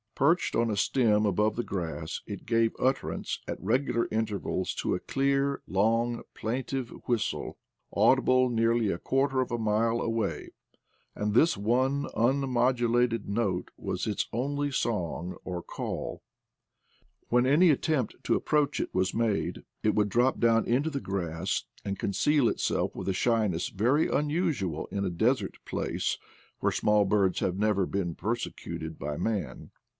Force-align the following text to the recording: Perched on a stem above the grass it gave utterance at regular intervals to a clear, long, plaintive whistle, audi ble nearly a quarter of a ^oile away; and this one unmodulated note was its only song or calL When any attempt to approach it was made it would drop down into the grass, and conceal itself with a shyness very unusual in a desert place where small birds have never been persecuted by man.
Perched 0.15 0.55
on 0.55 0.69
a 0.69 0.77
stem 0.77 1.25
above 1.25 1.55
the 1.55 1.63
grass 1.63 2.21
it 2.27 2.45
gave 2.45 2.75
utterance 2.77 3.39
at 3.47 3.59
regular 3.61 4.07
intervals 4.11 4.73
to 4.75 4.93
a 4.93 4.99
clear, 4.99 5.61
long, 5.67 6.21
plaintive 6.35 6.89
whistle, 7.07 7.57
audi 7.91 8.21
ble 8.21 8.49
nearly 8.49 8.91
a 8.91 8.99
quarter 8.99 9.41
of 9.41 9.49
a 9.51 9.57
^oile 9.57 10.03
away; 10.03 10.51
and 11.15 11.33
this 11.33 11.55
one 11.57 12.07
unmodulated 12.15 13.27
note 13.27 13.71
was 13.77 14.05
its 14.05 14.27
only 14.31 14.71
song 14.71 15.37
or 15.43 15.63
calL 15.63 16.23
When 17.29 17.47
any 17.47 17.71
attempt 17.71 18.15
to 18.23 18.35
approach 18.35 18.79
it 18.79 18.93
was 18.93 19.15
made 19.15 19.63
it 19.83 19.95
would 19.95 20.09
drop 20.09 20.39
down 20.39 20.65
into 20.65 20.91
the 20.91 20.99
grass, 21.01 21.65
and 21.83 21.97
conceal 21.97 22.47
itself 22.47 22.95
with 22.95 23.09
a 23.09 23.13
shyness 23.13 23.69
very 23.69 24.07
unusual 24.07 24.87
in 24.91 25.03
a 25.03 25.11
desert 25.11 25.57
place 25.65 26.17
where 26.59 26.71
small 26.71 27.05
birds 27.05 27.39
have 27.39 27.57
never 27.57 27.87
been 27.87 28.13
persecuted 28.15 28.97
by 28.99 29.17
man. 29.17 29.71